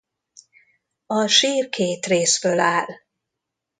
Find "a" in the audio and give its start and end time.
1.05-1.27